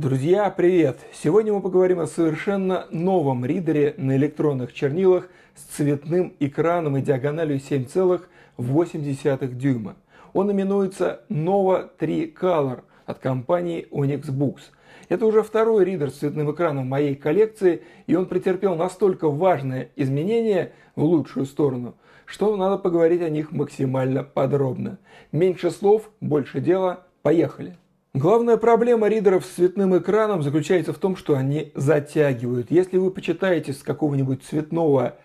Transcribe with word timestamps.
Друзья, 0.00 0.48
привет! 0.48 0.98
Сегодня 1.12 1.52
мы 1.52 1.60
поговорим 1.60 2.00
о 2.00 2.06
совершенно 2.06 2.86
новом 2.90 3.44
ридере 3.44 3.94
на 3.98 4.16
электронных 4.16 4.72
чернилах 4.72 5.28
с 5.54 5.76
цветным 5.76 6.32
экраном 6.40 6.96
и 6.96 7.02
диагональю 7.02 7.58
7,8 7.58 9.48
дюйма. 9.48 9.96
Он 10.32 10.50
именуется 10.50 11.20
Nova 11.28 11.86
3 11.98 12.34
Color 12.34 12.80
от 13.04 13.18
компании 13.18 13.88
Onyx 13.90 14.30
Books. 14.30 14.70
Это 15.10 15.26
уже 15.26 15.42
второй 15.42 15.84
ридер 15.84 16.08
с 16.08 16.14
цветным 16.14 16.50
экраном 16.50 16.86
в 16.86 16.88
моей 16.88 17.14
коллекции, 17.14 17.82
и 18.06 18.14
он 18.14 18.24
претерпел 18.24 18.76
настолько 18.76 19.28
важное 19.28 19.90
изменение 19.96 20.72
в 20.96 21.04
лучшую 21.04 21.44
сторону, 21.44 21.94
что 22.24 22.56
надо 22.56 22.78
поговорить 22.78 23.20
о 23.20 23.28
них 23.28 23.52
максимально 23.52 24.24
подробно. 24.24 24.98
Меньше 25.30 25.70
слов, 25.70 26.10
больше 26.22 26.62
дела. 26.62 27.00
Поехали! 27.20 27.76
Главная 28.12 28.56
проблема 28.56 29.06
ридеров 29.06 29.44
с 29.44 29.50
цветным 29.50 29.96
экраном 29.96 30.42
заключается 30.42 30.92
в 30.92 30.98
том, 30.98 31.14
что 31.14 31.36
они 31.36 31.70
затягивают. 31.76 32.68
Если 32.68 32.98
вы 32.98 33.12
почитаете 33.12 33.72
с 33.72 33.84
какого-нибудь 33.84 34.42
цветного 34.42 35.18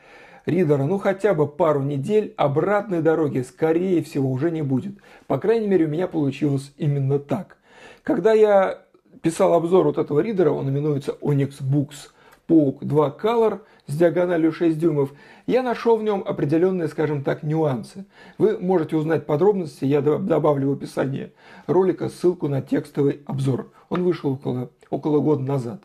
ридера, 0.46 0.84
ну 0.84 1.00
хотя 1.00 1.34
бы 1.34 1.48
пару 1.48 1.82
недель, 1.82 2.36
обратной 2.38 3.02
дороги, 3.02 3.40
скорее 3.42 4.04
всего, 4.04 4.30
уже 4.30 4.52
не 4.52 4.62
будет. 4.62 5.00
По 5.26 5.40
крайней 5.40 5.66
мере, 5.66 5.86
у 5.86 5.90
меня 5.90 6.08
получилось 6.08 6.74
именно 6.78 7.18
так. 7.18 7.58
Когда 8.04 8.34
я 8.34 8.84
писал 9.24 9.56
обзор 9.56 9.88
вот 9.88 9.98
этого 9.98 10.20
ридера, 10.20 10.52
он 10.52 10.70
именуется 10.70 11.18
Onyx 11.22 11.64
Books 11.64 12.12
Poke 12.48 12.86
2 12.86 13.18
Color– 13.20 13.62
с 13.88 13.96
диагональю 13.96 14.52
6 14.52 14.78
дюймов, 14.78 15.14
я 15.48 15.62
нашел 15.62 15.98
в 15.98 16.04
нем 16.04 16.24
определенные, 16.26 16.88
скажем 16.88 17.24
так, 17.24 17.44
нюансы. 17.44 18.06
Вы 18.38 18.58
можете 18.58 18.96
узнать 18.96 19.26
подробности, 19.26 19.86
я 19.86 20.02
добавлю 20.02 20.70
в 20.70 20.74
описание 20.74 21.32
ролика 21.68 22.10
ссылку 22.10 22.48
на 22.48 22.62
текстовый 22.62 23.22
обзор. 23.26 23.72
Он 23.90 24.04
вышел 24.04 24.34
около, 24.34 24.70
около 24.90 25.20
года 25.20 25.44
назад. 25.44 25.84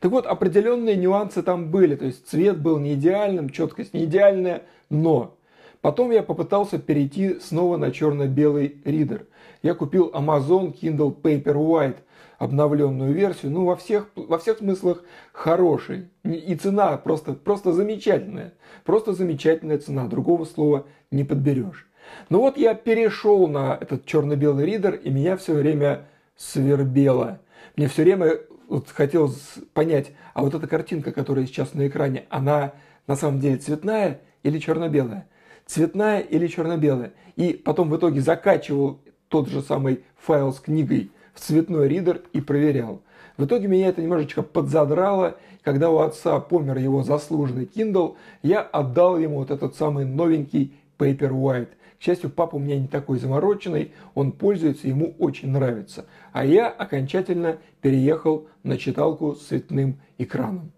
Так 0.00 0.10
вот, 0.10 0.26
определенные 0.26 0.96
нюансы 0.96 1.42
там 1.42 1.70
были, 1.70 1.96
то 1.96 2.06
есть 2.06 2.28
цвет 2.28 2.60
был 2.60 2.78
не 2.78 2.94
идеальным, 2.94 3.50
четкость 3.50 3.94
не 3.94 4.04
идеальная, 4.04 4.62
но 4.88 5.36
потом 5.80 6.10
я 6.10 6.22
попытался 6.22 6.78
перейти 6.78 7.38
снова 7.40 7.76
на 7.76 7.90
черно-белый 7.90 8.76
ридер. 8.84 9.26
Я 9.62 9.74
купил 9.74 10.10
Amazon 10.14 10.74
Kindle 10.74 11.14
Paperwhite– 11.20 11.96
обновленную 12.40 13.12
версию, 13.12 13.52
ну, 13.52 13.66
во 13.66 13.76
всех, 13.76 14.08
во 14.16 14.38
всех 14.38 14.58
смыслах 14.58 15.04
хороший. 15.30 16.08
И 16.24 16.54
цена 16.56 16.96
просто, 16.96 17.34
просто 17.34 17.74
замечательная. 17.74 18.54
Просто 18.84 19.12
замечательная 19.12 19.76
цена. 19.76 20.06
Другого 20.06 20.46
слова 20.46 20.86
не 21.10 21.22
подберешь. 21.22 21.86
Ну 22.30 22.40
вот 22.40 22.56
я 22.56 22.74
перешел 22.74 23.46
на 23.46 23.76
этот 23.78 24.06
черно-белый 24.06 24.64
ридер, 24.64 24.94
и 24.94 25.10
меня 25.10 25.36
все 25.36 25.52
время 25.52 26.06
свербело. 26.34 27.40
Мне 27.76 27.88
все 27.88 28.04
время 28.04 28.38
вот 28.68 28.88
хотелось 28.88 29.56
понять, 29.74 30.12
а 30.32 30.42
вот 30.42 30.54
эта 30.54 30.66
картинка, 30.66 31.12
которая 31.12 31.44
сейчас 31.44 31.74
на 31.74 31.86
экране, 31.86 32.24
она 32.30 32.72
на 33.06 33.16
самом 33.16 33.40
деле 33.40 33.58
цветная 33.58 34.22
или 34.42 34.58
черно-белая? 34.58 35.28
Цветная 35.66 36.20
или 36.20 36.46
черно-белая? 36.46 37.12
И 37.36 37.52
потом 37.52 37.90
в 37.90 37.96
итоге 37.98 38.22
закачивал 38.22 38.98
тот 39.28 39.48
же 39.50 39.60
самый 39.60 40.04
файл 40.16 40.54
с 40.54 40.60
книгой 40.60 41.10
в 41.34 41.40
цветной 41.40 41.88
ридер 41.88 42.22
и 42.32 42.40
проверял. 42.40 43.02
В 43.36 43.44
итоге 43.44 43.68
меня 43.68 43.88
это 43.88 44.02
немножечко 44.02 44.42
подзадрало. 44.42 45.36
Когда 45.62 45.90
у 45.90 45.98
отца 45.98 46.40
помер 46.40 46.78
его 46.78 47.02
заслуженный 47.02 47.64
Kindle, 47.64 48.16
я 48.42 48.60
отдал 48.60 49.18
ему 49.18 49.36
вот 49.38 49.50
этот 49.50 49.76
самый 49.76 50.04
новенький 50.04 50.74
Paperwhite. 50.98 51.68
К 51.98 52.02
счастью, 52.02 52.30
папа 52.30 52.56
у 52.56 52.58
меня 52.58 52.78
не 52.78 52.88
такой 52.88 53.18
замороченный, 53.18 53.92
он 54.14 54.32
пользуется, 54.32 54.88
ему 54.88 55.14
очень 55.18 55.50
нравится. 55.50 56.06
А 56.32 56.46
я 56.46 56.68
окончательно 56.68 57.58
переехал 57.82 58.48
на 58.62 58.78
читалку 58.78 59.34
с 59.34 59.46
цветным 59.46 60.00
экраном. 60.16 60.72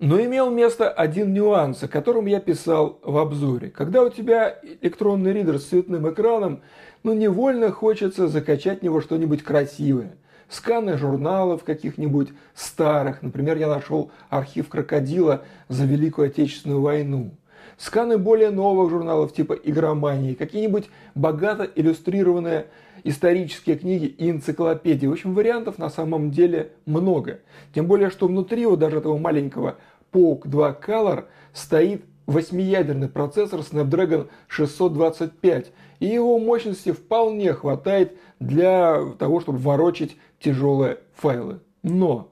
Но 0.00 0.18
имел 0.18 0.50
место 0.50 0.90
один 0.90 1.34
нюанс, 1.34 1.82
о 1.82 1.88
котором 1.88 2.24
я 2.24 2.40
писал 2.40 2.98
в 3.02 3.18
обзоре. 3.18 3.68
Когда 3.68 4.02
у 4.02 4.08
тебя 4.08 4.58
электронный 4.80 5.34
ридер 5.34 5.58
с 5.58 5.66
цветным 5.66 6.10
экраном, 6.10 6.62
но 7.02 7.12
невольно 7.12 7.70
хочется 7.70 8.26
закачать 8.26 8.80
в 8.80 8.82
него 8.82 9.02
что-нибудь 9.02 9.42
красивое. 9.42 10.16
Сканы 10.48 10.96
журналов 10.96 11.64
каких-нибудь 11.64 12.30
старых, 12.54 13.20
например, 13.20 13.58
я 13.58 13.68
нашел 13.68 14.10
архив 14.30 14.70
крокодила 14.70 15.44
за 15.68 15.84
Великую 15.84 16.28
Отечественную 16.28 16.80
войну. 16.80 17.32
Сканы 17.76 18.16
более 18.16 18.50
новых 18.50 18.88
журналов 18.88 19.34
типа 19.34 19.52
«Игромании», 19.52 20.32
какие-нибудь 20.32 20.88
богато 21.14 21.64
иллюстрированные 21.64 22.68
исторические 23.04 23.76
книги 23.76 24.06
и 24.06 24.30
энциклопедии. 24.30 25.06
В 25.06 25.12
общем, 25.12 25.34
вариантов 25.34 25.78
на 25.78 25.90
самом 25.90 26.30
деле 26.30 26.72
много. 26.86 27.40
Тем 27.74 27.86
более, 27.86 28.10
что 28.10 28.26
внутри 28.26 28.66
вот 28.66 28.78
даже 28.78 28.98
этого 28.98 29.18
маленького 29.18 29.76
POC 30.12 30.48
2 30.48 30.78
Color 30.86 31.24
стоит 31.52 32.04
восьмиядерный 32.26 33.08
процессор 33.08 33.60
Snapdragon 33.60 34.28
625, 34.48 35.72
и 35.98 36.06
его 36.06 36.38
мощности 36.38 36.92
вполне 36.92 37.52
хватает 37.52 38.16
для 38.38 39.00
того, 39.18 39.40
чтобы 39.40 39.58
ворочить 39.58 40.16
тяжелые 40.38 40.98
файлы. 41.14 41.60
Но 41.82 42.30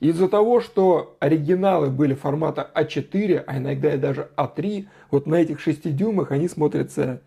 из-за 0.00 0.28
того, 0.28 0.60
что 0.60 1.16
оригиналы 1.20 1.90
были 1.90 2.14
формата 2.14 2.70
А4, 2.74 3.44
а 3.46 3.58
иногда 3.58 3.94
и 3.94 3.98
даже 3.98 4.30
А3, 4.36 4.86
вот 5.10 5.26
на 5.26 5.34
этих 5.36 5.60
6 5.60 5.94
дюймах 5.94 6.30
они 6.30 6.48
смотрятся 6.48 7.20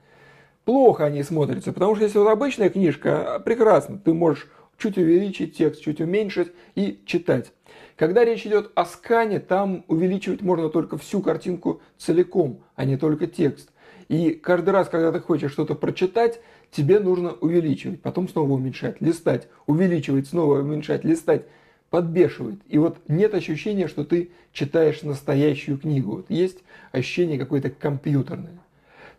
плохо 0.65 1.05
они 1.05 1.23
смотрятся, 1.23 1.73
потому 1.73 1.95
что 1.95 2.05
если 2.05 2.19
вот 2.19 2.29
обычная 2.29 2.69
книжка, 2.69 3.41
прекрасно, 3.43 3.99
ты 3.99 4.13
можешь 4.13 4.47
чуть 4.77 4.97
увеличить 4.97 5.55
текст, 5.57 5.81
чуть 5.81 6.01
уменьшить 6.01 6.51
и 6.75 7.01
читать. 7.05 7.51
Когда 7.95 8.25
речь 8.25 8.45
идет 8.45 8.71
о 8.75 8.85
скане, 8.85 9.39
там 9.39 9.85
увеличивать 9.87 10.41
можно 10.41 10.69
только 10.69 10.97
всю 10.97 11.21
картинку 11.21 11.81
целиком, 11.97 12.63
а 12.75 12.85
не 12.85 12.97
только 12.97 13.27
текст. 13.27 13.69
И 14.09 14.31
каждый 14.31 14.71
раз, 14.71 14.89
когда 14.89 15.11
ты 15.11 15.19
хочешь 15.19 15.51
что-то 15.51 15.75
прочитать, 15.75 16.39
тебе 16.71 16.99
нужно 16.99 17.33
увеличивать, 17.33 18.01
потом 18.01 18.27
снова 18.27 18.53
уменьшать, 18.53 18.99
листать, 18.99 19.47
увеличивать, 19.67 20.27
снова 20.27 20.59
уменьшать, 20.59 21.03
листать. 21.03 21.45
Подбешивает. 21.89 22.59
И 22.67 22.79
вот 22.79 22.97
нет 23.07 23.35
ощущения, 23.35 23.87
что 23.87 24.03
ты 24.03 24.31
читаешь 24.51 25.03
настоящую 25.03 25.77
книгу. 25.77 26.15
Вот 26.15 26.25
есть 26.29 26.63
ощущение 26.91 27.37
какое-то 27.37 27.69
компьютерное. 27.69 28.62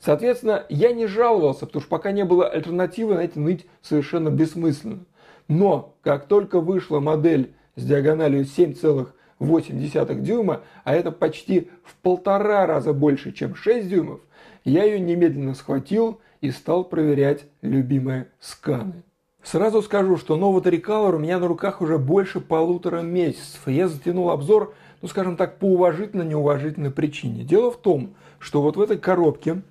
Соответственно, 0.04 0.66
я 0.69 0.92
не 0.92 1.06
жаловался, 1.06 1.65
потому 1.65 1.81
что 1.81 1.88
пока 1.88 2.12
не 2.12 2.26
было 2.26 2.47
альтернативы, 2.47 3.15
на 3.15 3.20
эти 3.20 3.38
ныть 3.38 3.66
совершенно 3.81 4.28
бессмысленно. 4.28 5.06
Но 5.48 5.94
как 6.03 6.26
только 6.26 6.60
вышла 6.60 7.00
модель 7.00 7.54
с 7.76 7.84
диагональю 7.87 8.44
7,8 8.44 10.20
дюйма, 10.20 10.60
а 10.84 10.94
это 10.94 11.10
почти 11.10 11.70
в 11.82 11.97
полтора 11.97 12.66
раза 12.66 12.92
больше, 12.92 13.32
чем 13.32 13.54
6 13.54 13.88
дюймов, 13.88 14.20
я 14.65 14.84
ее 14.84 15.00
немедленно 15.00 15.54
схватил 15.54 16.21
и 16.42 16.50
стал 16.50 16.84
проверять 16.84 17.47
любимые 17.62 18.28
сканы. 18.41 19.04
Сразу 19.42 19.81
скажу, 19.81 20.19
что 20.19 20.36
Nova 20.36 20.62
Tricolor 20.62 21.15
у 21.15 21.19
меня 21.19 21.38
на 21.38 21.48
руках 21.48 21.81
уже 21.81 21.97
больше 21.97 22.41
полутора 22.41 23.00
месяцев. 23.00 23.60
я 23.66 23.88
затянул 23.88 24.31
обзор, 24.31 24.75
ну 25.00 25.09
скажем 25.09 25.38
так, 25.38 25.59
по 25.59 25.65
уважительно-неуважительной 25.65 26.91
причине. 26.91 27.42
Дело 27.42 27.71
в 27.71 27.78
том, 27.78 28.15
что 28.38 28.60
вот 28.60 28.76
в 28.76 28.81
этой 28.82 28.98
коробке 28.98 29.62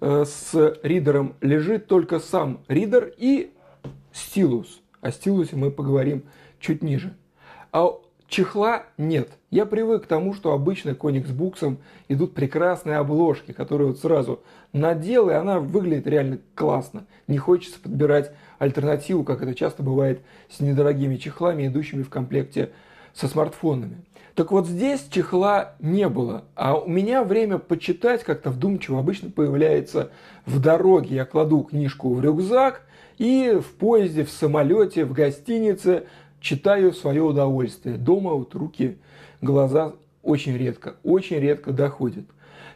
с 0.00 0.78
ридером 0.82 1.34
лежит 1.40 1.86
только 1.86 2.18
сам 2.18 2.60
ридер 2.68 3.12
и 3.16 3.52
стилус. 4.12 4.80
О 5.00 5.10
стилусе 5.10 5.56
мы 5.56 5.70
поговорим 5.70 6.24
чуть 6.60 6.82
ниже. 6.82 7.14
А 7.72 7.98
чехла 8.28 8.84
нет. 8.96 9.30
Я 9.50 9.64
привык 9.66 10.04
к 10.04 10.06
тому, 10.06 10.34
что 10.34 10.52
обычно 10.52 10.94
к 10.94 11.02
Onyx 11.04 11.78
идут 12.08 12.34
прекрасные 12.34 12.98
обложки, 12.98 13.52
которые 13.52 13.88
вот 13.88 13.98
сразу 13.98 14.40
надел, 14.72 15.30
и 15.30 15.34
она 15.34 15.60
выглядит 15.60 16.06
реально 16.06 16.38
классно. 16.54 17.06
Не 17.26 17.38
хочется 17.38 17.80
подбирать 17.80 18.32
альтернативу, 18.58 19.24
как 19.24 19.42
это 19.42 19.54
часто 19.54 19.82
бывает 19.82 20.20
с 20.50 20.60
недорогими 20.60 21.16
чехлами, 21.16 21.66
идущими 21.66 22.02
в 22.02 22.10
комплекте 22.10 22.70
со 23.14 23.28
смартфонами. 23.28 24.04
Так 24.38 24.52
вот 24.52 24.68
здесь 24.68 25.04
чехла 25.10 25.72
не 25.80 26.08
было, 26.08 26.44
а 26.54 26.76
у 26.76 26.88
меня 26.88 27.24
время 27.24 27.58
почитать 27.58 28.22
как-то 28.22 28.50
вдумчиво 28.50 29.00
обычно 29.00 29.32
появляется 29.32 30.12
в 30.46 30.60
дороге. 30.60 31.16
Я 31.16 31.24
кладу 31.24 31.62
книжку 31.62 32.14
в 32.14 32.20
рюкзак 32.20 32.82
и 33.18 33.58
в 33.60 33.74
поезде, 33.74 34.22
в 34.22 34.30
самолете, 34.30 35.04
в 35.04 35.12
гостинице 35.12 36.04
читаю 36.40 36.92
свое 36.92 37.20
удовольствие. 37.20 37.96
Дома 37.96 38.30
вот 38.30 38.54
руки, 38.54 38.98
глаза 39.42 39.94
очень 40.22 40.56
редко, 40.56 40.94
очень 41.02 41.40
редко 41.40 41.72
доходят. 41.72 42.26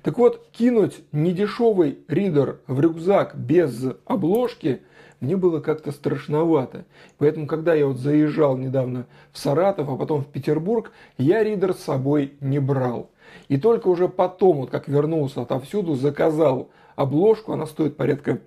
Так 0.02 0.18
вот, 0.18 0.48
кинуть 0.50 0.96
недешевый 1.12 1.98
ридер 2.08 2.58
в 2.66 2.80
рюкзак 2.80 3.36
без 3.38 3.84
обложки 4.04 4.82
мне 5.22 5.36
было 5.36 5.60
как-то 5.60 5.92
страшновато. 5.92 6.84
Поэтому, 7.18 7.46
когда 7.46 7.74
я 7.74 7.86
вот 7.86 7.98
заезжал 7.98 8.56
недавно 8.56 9.06
в 9.32 9.38
Саратов, 9.38 9.88
а 9.88 9.96
потом 9.96 10.22
в 10.22 10.26
Петербург, 10.26 10.90
я 11.16 11.44
ридер 11.44 11.74
с 11.74 11.78
собой 11.78 12.34
не 12.40 12.58
брал. 12.58 13.10
И 13.48 13.56
только 13.56 13.88
уже 13.88 14.08
потом, 14.08 14.58
вот 14.58 14.70
как 14.70 14.88
вернулся 14.88 15.42
отовсюду, 15.42 15.94
заказал 15.94 16.70
обложку, 16.96 17.52
она 17.52 17.66
стоит 17.66 17.96
порядка 17.96 18.40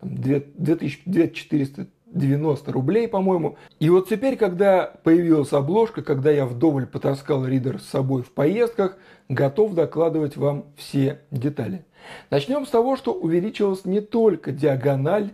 2400 0.00 1.86
90 2.12 2.72
рублей, 2.72 3.08
по-моему. 3.08 3.56
И 3.80 3.88
вот 3.88 4.08
теперь, 4.08 4.36
когда 4.36 4.92
появилась 5.02 5.52
обложка, 5.52 6.02
когда 6.02 6.30
я 6.30 6.46
вдоволь 6.46 6.86
потаскал 6.86 7.46
ридер 7.46 7.80
с 7.80 7.86
собой 7.86 8.22
в 8.22 8.30
поездках, 8.32 8.98
готов 9.28 9.74
докладывать 9.74 10.36
вам 10.36 10.66
все 10.76 11.20
детали. 11.30 11.86
Начнем 12.30 12.66
с 12.66 12.70
того, 12.70 12.96
что 12.96 13.14
увеличилась 13.14 13.84
не 13.84 14.00
только 14.00 14.52
диагональ 14.52 15.30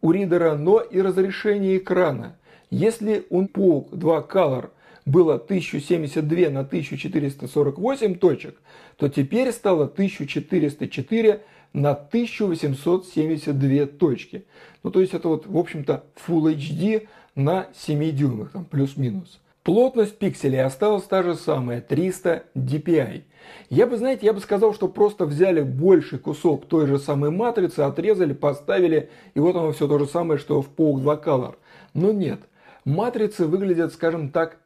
у 0.00 0.12
ридера, 0.12 0.56
но 0.56 0.80
и 0.80 1.00
разрешение 1.00 1.78
экрана. 1.78 2.36
Если 2.70 3.26
Unpoke 3.30 3.96
2 3.96 4.26
Color 4.30 4.70
было 5.06 5.34
1072 5.34 6.50
на 6.50 6.60
1448 6.60 8.14
точек, 8.16 8.60
то 8.96 9.08
теперь 9.08 9.50
стало 9.52 9.84
1404 9.84 11.42
на 11.72 11.90
1872 11.92 13.86
точки. 13.86 14.44
Ну, 14.82 14.90
то 14.90 15.00
есть 15.00 15.14
это 15.14 15.28
вот, 15.28 15.46
в 15.46 15.56
общем-то, 15.56 16.04
Full 16.26 16.54
HD 16.54 17.06
на 17.34 17.68
7 17.74 18.10
дюймах, 18.12 18.50
там 18.52 18.64
плюс-минус. 18.64 19.39
Плотность 19.62 20.16
пикселей 20.18 20.62
осталась 20.64 21.04
та 21.04 21.22
же 21.22 21.34
самая, 21.34 21.82
300 21.82 22.44
dpi. 22.54 23.24
Я 23.68 23.86
бы, 23.86 23.98
знаете, 23.98 24.24
я 24.24 24.32
бы 24.32 24.40
сказал, 24.40 24.72
что 24.72 24.88
просто 24.88 25.26
взяли 25.26 25.60
больший 25.60 26.18
кусок 26.18 26.64
той 26.66 26.86
же 26.86 26.98
самой 26.98 27.30
матрицы, 27.30 27.80
отрезали, 27.80 28.32
поставили, 28.32 29.10
и 29.34 29.40
вот 29.40 29.56
оно 29.56 29.72
все 29.72 29.86
то 29.86 29.98
же 29.98 30.06
самое, 30.06 30.38
что 30.38 30.62
в 30.62 30.70
Poke 30.74 31.00
2 31.00 31.16
Color. 31.16 31.56
Но 31.92 32.10
нет, 32.10 32.40
матрицы 32.86 33.44
выглядят, 33.44 33.92
скажем 33.92 34.30
так, 34.30 34.56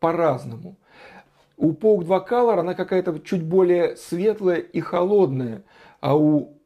по-разному. 0.00 0.76
У 1.56 1.72
Poke 1.72 2.02
2 2.02 2.26
Color 2.28 2.60
она 2.60 2.74
какая-то 2.74 3.20
чуть 3.20 3.44
более 3.44 3.96
светлая 3.96 4.58
и 4.58 4.80
холодная, 4.80 5.62
а 6.00 6.16
у 6.16 6.56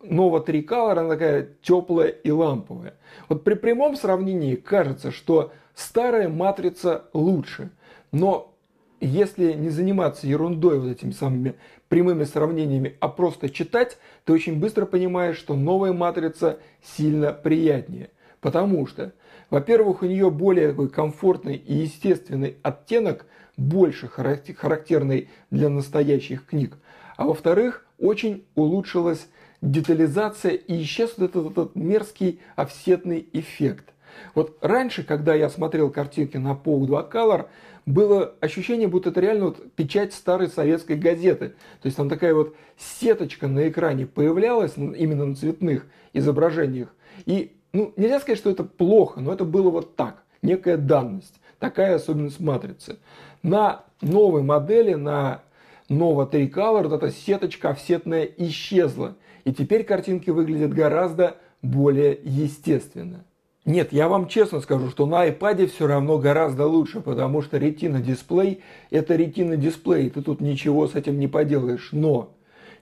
Nova 0.00 0.42
3 0.42 0.62
Color 0.62 0.98
она 0.98 1.08
такая 1.10 1.48
теплая 1.60 2.08
и 2.08 2.30
ламповая. 2.30 2.94
Вот 3.28 3.44
при 3.44 3.54
прямом 3.54 3.96
сравнении 3.96 4.54
кажется, 4.54 5.10
что 5.10 5.52
старая 5.74 6.28
матрица 6.28 7.04
лучше, 7.12 7.70
но 8.12 8.54
если 9.00 9.52
не 9.52 9.70
заниматься 9.70 10.26
ерундой 10.26 10.78
вот 10.78 10.90
этими 10.90 11.10
самыми 11.10 11.54
прямыми 11.88 12.24
сравнениями, 12.24 12.96
а 13.00 13.08
просто 13.08 13.50
читать, 13.50 13.98
ты 14.24 14.32
очень 14.32 14.58
быстро 14.58 14.86
понимаешь, 14.86 15.36
что 15.36 15.54
новая 15.54 15.92
матрица 15.92 16.58
сильно 16.82 17.32
приятнее. 17.32 18.10
Потому 18.40 18.86
что, 18.86 19.12
во-первых, 19.50 20.02
у 20.02 20.06
нее 20.06 20.30
более 20.30 20.70
такой 20.70 20.88
комфортный 20.88 21.56
и 21.56 21.74
естественный 21.74 22.56
оттенок, 22.62 23.26
больше 23.56 24.08
характерный 24.08 25.28
для 25.50 25.68
настоящих 25.68 26.46
книг. 26.46 26.76
А 27.16 27.26
во-вторых, 27.26 27.86
очень 27.98 28.44
улучшилась 28.54 29.28
детализация 29.62 30.52
и 30.52 30.82
исчез 30.82 31.14
вот 31.16 31.30
этот, 31.30 31.52
этот 31.52 31.76
мерзкий 31.76 32.40
офсетный 32.56 33.28
эффект. 33.32 33.93
Вот 34.34 34.56
раньше, 34.60 35.04
когда 35.04 35.34
я 35.34 35.48
смотрел 35.48 35.90
картинки 35.90 36.36
на 36.36 36.52
Pau 36.52 36.86
2 36.86 37.08
Color, 37.12 37.46
было 37.86 38.34
ощущение, 38.40 38.88
будто 38.88 39.10
это 39.10 39.20
реально 39.20 39.46
вот 39.46 39.72
печать 39.74 40.14
старой 40.14 40.48
советской 40.48 40.96
газеты. 40.96 41.50
То 41.82 41.86
есть 41.86 41.96
там 41.96 42.08
такая 42.08 42.34
вот 42.34 42.54
сеточка 42.78 43.46
на 43.46 43.68
экране 43.68 44.06
появлялась 44.06 44.76
именно 44.76 45.26
на 45.26 45.36
цветных 45.36 45.86
изображениях. 46.12 46.94
И 47.26 47.56
ну, 47.72 47.92
нельзя 47.96 48.20
сказать, 48.20 48.38
что 48.38 48.50
это 48.50 48.64
плохо, 48.64 49.20
но 49.20 49.32
это 49.32 49.44
было 49.44 49.70
вот 49.70 49.96
так, 49.96 50.22
некая 50.42 50.76
данность, 50.76 51.40
такая 51.58 51.96
особенность 51.96 52.40
матрицы. 52.40 52.98
На 53.42 53.84
новой 54.00 54.42
модели, 54.42 54.94
на 54.94 55.42
Nova 55.88 56.26
3 56.26 56.48
Color, 56.48 56.88
вот 56.88 57.02
эта 57.02 57.12
сеточка 57.12 57.70
офсетная 57.70 58.24
исчезла. 58.24 59.16
И 59.44 59.52
теперь 59.52 59.84
картинки 59.84 60.30
выглядят 60.30 60.72
гораздо 60.72 61.36
более 61.60 62.18
естественно. 62.22 63.24
Нет, 63.64 63.94
я 63.94 64.08
вам 64.08 64.28
честно 64.28 64.60
скажу, 64.60 64.90
что 64.90 65.06
на 65.06 65.26
iPad 65.26 65.68
все 65.68 65.86
равно 65.86 66.18
гораздо 66.18 66.66
лучше, 66.66 67.00
потому 67.00 67.40
что 67.40 67.56
Retina 67.56 68.02
дисплей 68.02 68.60
это 68.90 69.14
Retina 69.14 69.56
дисплей, 69.56 70.10
ты 70.10 70.20
тут 70.20 70.42
ничего 70.42 70.86
с 70.86 70.94
этим 70.94 71.18
не 71.18 71.28
поделаешь. 71.28 71.88
Но 71.92 72.34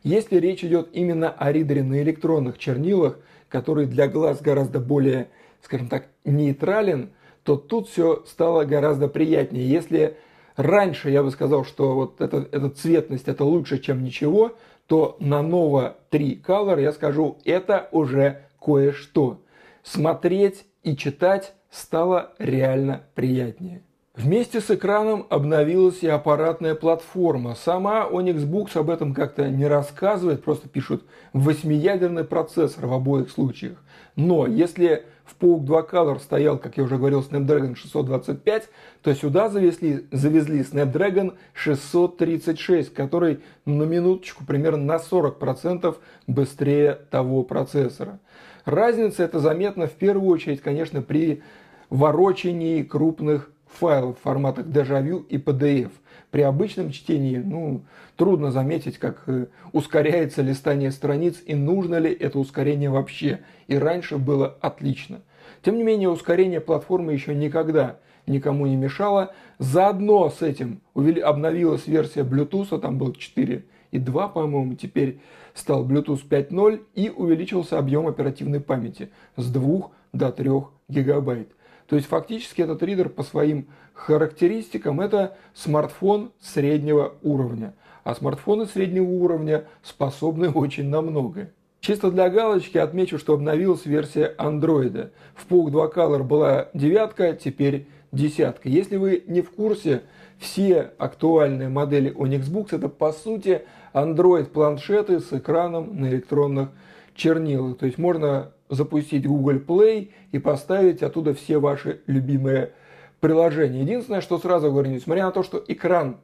если 0.03 0.39
речь 0.39 0.65
идет 0.65 0.89
именно 0.93 1.31
о 1.31 1.53
ридере 1.53 1.85
на 1.85 2.03
электронных 2.03 2.59
чернилах, 2.59 3.21
который 3.49 3.87
для 3.87 4.09
глаз 4.09 4.41
гораздо 4.43 4.81
более, 4.81 5.29
скажем 5.63 5.87
так, 5.87 6.09
нейтрален, 6.25 7.11
то 7.45 7.57
тут 7.57 7.89
все 7.89 8.25
стало 8.27 8.65
гораздо 8.65 9.07
приятнее. 9.07 9.69
Если 9.69 10.17
раньше 10.57 11.11
я 11.11 11.23
бы 11.23 11.31
сказал, 11.31 11.65
что 11.65 11.95
вот 11.95 12.21
эта, 12.21 12.49
эта 12.51 12.71
цветность 12.71 13.29
это 13.29 13.45
лучше, 13.45 13.79
чем 13.79 14.03
ничего, 14.03 14.57
то 14.89 15.17
на 15.21 15.43
Nova 15.43 15.95
3 16.11 16.43
Color 16.45 16.83
я 16.83 16.91
скажу, 16.91 17.39
это 17.45 17.89
уже 17.93 18.47
кое-что. 18.59 19.39
Смотреть 19.85 20.65
и 20.83 20.97
читать 20.97 21.55
стало 21.71 22.33
реально 22.39 23.03
приятнее. 23.15 23.83
Вместе 24.15 24.61
с 24.61 24.71
экраном 24.71 25.27
обновилась 25.31 26.03
и 26.03 26.07
аппаратная 26.07 26.75
платформа. 26.75 27.55
Сама 27.55 28.07
Onyx 28.07 28.47
Books 28.47 28.79
об 28.79 28.91
этом 28.91 29.15
как-то 29.15 29.49
не 29.49 29.67
рассказывает, 29.67 30.45
просто 30.45 30.69
пишут 30.69 31.05
восьмиядерный 31.33 32.25
процессор 32.25 32.87
в 32.87 32.93
обоих 32.93 33.31
случаях. 33.31 33.79
Но 34.15 34.47
если 34.47 35.07
в 35.25 35.43
Poke 35.43 35.65
2 35.65 35.81
Color 35.83 36.19
стоял, 36.19 36.59
как 36.59 36.77
я 36.77 36.85
уже 36.85 36.99
говорил, 36.99 37.21
Snapdragon 37.21 37.75
625, 37.75 38.69
то 39.03 39.15
сюда 39.15 39.49
завезли, 39.49 40.07
завезли 40.11 40.61
Snapdragon 40.61 41.35
636, 41.55 42.93
который 42.93 43.41
на 43.65 43.85
минуточку 43.85 44.45
примерно 44.45 44.85
на 44.85 44.97
40% 44.97 45.97
быстрее 46.27 46.99
того 47.11 47.45
процессора. 47.45 48.19
Разница 48.65 49.25
это 49.25 49.39
заметна 49.39 49.87
в 49.87 49.93
первую 49.93 50.31
очередь, 50.31 50.61
конечно, 50.61 51.03
при 51.03 51.43
ворочении 51.91 52.83
крупных 52.83 53.51
файлов 53.67 54.19
в 54.19 54.23
форматах 54.23 54.67
Dejaview 54.67 55.27
и 55.29 55.39
PDF. 55.39 55.91
При 56.31 56.43
обычном 56.43 56.91
чтении 56.91 57.37
ну, 57.37 57.83
трудно 58.17 58.51
заметить, 58.51 58.99
как 58.99 59.23
э, 59.27 59.47
ускоряется 59.73 60.43
листание 60.43 60.91
страниц 60.91 61.43
и 61.45 61.55
нужно 61.55 61.97
ли 61.97 62.13
это 62.13 62.39
ускорение 62.39 62.91
вообще. 62.91 63.41
И 63.67 63.77
раньше 63.77 64.17
было 64.17 64.57
отлично. 64.61 65.21
Тем 65.63 65.77
не 65.77 65.83
менее, 65.83 66.09
ускорение 66.09 66.61
платформы 66.61 67.13
еще 67.13 67.35
никогда 67.35 67.99
никому 68.27 68.67
не 68.67 68.77
мешало. 68.77 69.35
Заодно 69.59 70.31
с 70.31 70.43
этим 70.43 70.81
обновилась 70.95 71.87
версия 71.87 72.23
Bluetooth, 72.23 72.79
там 72.81 72.99
был 72.99 73.13
4 73.13 73.65
и 73.93 73.99
2, 73.99 74.29
по-моему, 74.29 74.75
теперь 74.75 75.21
стал 75.55 75.87
Bluetooth 75.87 76.27
5.0 76.29 76.83
и 76.95 77.11
увеличился 77.11 77.79
объем 77.79 78.09
оперативной 78.09 78.61
памяти 78.61 79.11
с 79.37 79.49
2 79.51 79.91
до 80.13 80.33
3 80.33 80.51
гигабайт. 80.89 81.53
То 81.87 81.97
есть 81.97 82.09
фактически 82.09 82.63
этот 82.63 82.83
ридер 82.83 83.11
по 83.11 83.23
своим 83.23 83.69
характеристикам 83.93 85.01
это 85.01 85.37
смартфон 85.55 86.33
среднего 86.41 87.15
уровня. 87.23 87.75
А 88.03 88.15
смартфоны 88.15 88.67
среднего 88.67 89.05
уровня 89.05 89.67
способны 89.83 90.51
очень 90.55 90.89
на 90.89 91.03
многое. 91.03 91.53
Чисто 91.81 92.11
для 92.11 92.31
галочки 92.31 92.79
отмечу, 92.79 93.19
что 93.19 93.35
обновилась 93.35 93.85
версия 93.85 94.35
Android. 94.39 95.11
В 95.35 95.51
Poco 95.51 95.71
2 95.71 95.89
Color 95.89 96.23
была 96.23 96.69
девятка, 96.75 97.33
теперь 97.35 97.89
десятка. 98.13 98.69
Если 98.69 98.97
вы 98.97 99.25
не 99.27 99.43
в 99.43 99.51
курсе, 99.51 100.03
все 100.39 100.93
актуальные 100.99 101.69
модели 101.69 102.15
Onyx 102.15 102.51
Books 102.51 102.77
это 102.77 102.89
по 102.89 103.13
сути 103.13 103.63
Android 103.95 104.47
планшеты 104.47 105.21
с 105.21 105.33
экраном 105.33 106.01
на 106.01 106.07
электронных 106.07 106.69
чернилах. 107.15 107.79
То 107.79 107.87
есть 107.87 107.99
можно 107.99 108.53
запустить 108.69 109.27
Google 109.27 109.59
Play 109.59 110.11
и 110.31 110.39
поставить 110.39 111.03
оттуда 111.03 111.35
все 111.35 111.59
ваши 111.59 112.01
любимые 112.07 112.73
приложения. 113.21 113.83
Единственное, 113.83 114.21
что 114.21 114.39
сразу 114.39 114.71
говорю, 114.71 114.91
несмотря 114.91 115.25
на 115.25 115.31
то, 115.31 115.43
что 115.43 115.63
экран 115.67 116.19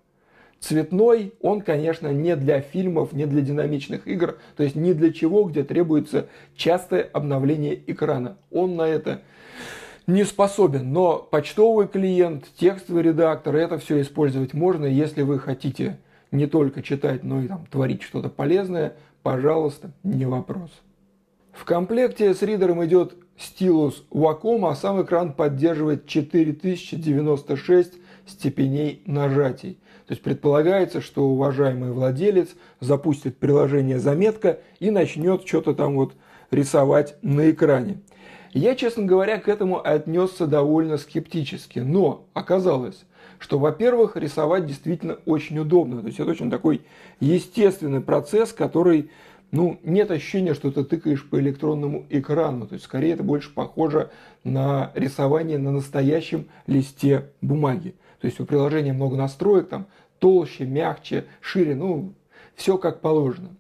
цветной, 0.59 1.35
он, 1.41 1.61
конечно, 1.61 2.09
не 2.09 2.35
для 2.37 2.61
фильмов, 2.61 3.13
не 3.13 3.27
для 3.27 3.43
динамичных 3.43 4.07
игр, 4.09 4.39
то 4.57 4.63
есть 4.63 4.75
ни 4.75 4.93
для 4.93 5.13
чего, 5.13 5.45
где 5.45 5.63
требуется 5.63 6.27
частое 6.57 7.09
обновление 7.13 7.81
экрана. 7.87 8.37
Он 8.51 8.77
на 8.77 8.83
это 8.83 9.23
не 10.09 10.25
способен, 10.25 10.91
но 10.91 11.19
почтовый 11.19 11.87
клиент, 11.87 12.47
текстовый 12.59 13.03
редактор, 13.03 13.55
это 13.55 13.79
все 13.79 14.01
использовать 14.01 14.55
можно, 14.55 14.87
если 14.87 15.21
вы 15.21 15.39
хотите 15.39 15.99
не 16.33 16.47
только 16.47 16.83
читать, 16.83 17.23
но 17.25 17.43
и 17.43 17.47
там, 17.47 17.67
творить 17.67 18.03
что-то 18.03 18.31
полезное, 18.31 18.95
пожалуйста, 19.23 19.93
не 20.03 20.25
вопрос. 20.25 20.71
В 21.53 21.65
комплекте 21.67 22.33
с 22.33 22.41
ридером 22.41 22.83
идет 22.87 23.17
стилус 23.37 24.07
Wacom, 24.11 24.71
а 24.71 24.75
сам 24.75 25.03
экран 25.03 25.35
поддерживает 25.35 26.07
4096 26.07 27.93
степеней 28.27 29.03
нажатий. 29.05 29.75
То 30.07 30.13
есть 30.13 30.23
предполагается, 30.23 31.03
что 31.03 31.29
уважаемый 31.29 31.93
владелец 31.93 32.49
запустит 32.81 33.37
приложение 33.37 33.99
«Заметка» 33.99 34.61
и 34.81 34.91
начнет 34.91 35.47
что-то 35.47 35.75
там 35.75 35.97
вот 35.97 36.15
рисовать 36.51 37.17
на 37.21 37.51
экране. 37.51 38.01
Я, 38.59 38.75
честно 38.75 39.05
говоря, 39.05 39.39
к 39.39 39.49
этому 39.49 39.81
отнесся 39.87 40.49
довольно 40.49 40.99
скептически, 40.99 41.79
но 41.79 42.27
оказалось, 42.35 43.05
что, 43.39 43.57
во-первых, 43.57 44.17
рисовать 44.17 44.67
действительно 44.67 45.19
очень 45.27 45.61
удобно. 45.61 46.01
То 46.01 46.09
есть 46.09 46.19
это 46.19 46.33
очень 46.33 46.51
такой 46.51 46.83
естественный 47.21 48.01
процесс, 48.01 48.53
который 48.53 49.11
ну, 49.53 49.79
нет 49.85 50.11
ощущения, 50.11 50.55
что 50.55 50.73
ты 50.73 50.83
тыкаешь 50.83 51.25
по 51.25 51.39
электронному 51.39 52.05
экрану. 52.11 52.67
То 52.67 52.73
есть, 52.73 52.87
скорее, 52.87 53.13
это 53.13 53.23
больше 53.23 53.55
похоже 53.55 54.11
на 54.43 54.91
рисование 54.97 55.59
на 55.59 55.71
настоящем 55.71 56.47
листе 56.67 57.31
бумаги. 57.41 57.95
То 58.21 58.27
есть, 58.27 58.41
у 58.41 58.45
приложения 58.45 58.93
много 58.93 59.17
настроек, 59.17 59.69
там, 59.69 59.87
толще, 60.19 60.67
мягче, 60.67 61.27
шире, 61.41 61.77
ну, 61.77 62.13
все 62.57 62.77
как 62.77 63.03
положено. 63.03 63.51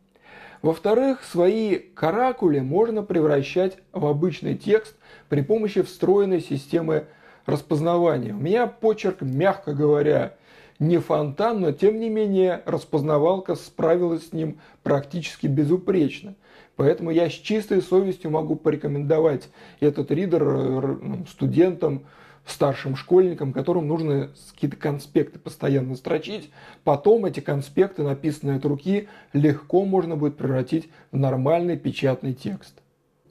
Во-вторых, 0.62 1.22
свои 1.24 1.76
каракули 1.78 2.60
можно 2.60 3.02
превращать 3.02 3.78
в 3.92 4.06
обычный 4.06 4.56
текст 4.56 4.96
при 5.28 5.42
помощи 5.42 5.82
встроенной 5.82 6.40
системы 6.40 7.04
распознавания. 7.46 8.32
У 8.32 8.38
меня 8.38 8.66
почерк, 8.66 9.22
мягко 9.22 9.72
говоря, 9.72 10.34
не 10.78 10.98
фонтан, 10.98 11.60
но 11.60 11.72
тем 11.72 11.98
не 11.98 12.08
менее 12.08 12.62
распознавалка 12.66 13.54
справилась 13.54 14.28
с 14.28 14.32
ним 14.32 14.58
практически 14.82 15.46
безупречно. 15.46 16.34
Поэтому 16.76 17.10
я 17.10 17.28
с 17.28 17.32
чистой 17.32 17.82
совестью 17.82 18.30
могу 18.30 18.54
порекомендовать 18.54 19.48
этот 19.80 20.10
ридер 20.12 20.44
э, 20.46 20.96
студентам, 21.28 22.04
старшим 22.50 22.96
школьникам, 22.96 23.52
которым 23.52 23.88
нужно 23.88 24.30
какие-то 24.52 24.76
конспекты 24.76 25.38
постоянно 25.38 25.96
строчить. 25.96 26.50
Потом 26.84 27.24
эти 27.26 27.40
конспекты, 27.40 28.02
написанные 28.02 28.56
от 28.56 28.64
руки, 28.64 29.08
легко 29.32 29.84
можно 29.84 30.16
будет 30.16 30.36
превратить 30.36 30.88
в 31.12 31.16
нормальный 31.16 31.76
печатный 31.76 32.34
текст. 32.34 32.74